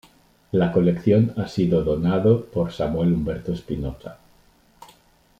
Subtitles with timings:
[0.51, 4.17] La colección ha sido donado por Samuel Humberto Espinoza.